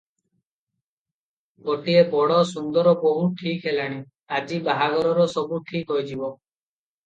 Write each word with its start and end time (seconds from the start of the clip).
ଗୋଟିଏ 1.67 1.99
ବଡ଼ 2.15 2.39
ସୁନ୍ଦର 2.53 2.95
ବୋହୂ 3.05 3.29
ଠିକ୍ 3.43 3.69
ହେଲାଣି, 3.69 4.03
ଆଜି 4.41 4.61
ବାହାଘରର 4.73 5.31
ସବୁ 5.39 5.65
ଠିକ 5.73 5.97
ହୋଇଯିବ।" 6.03 6.35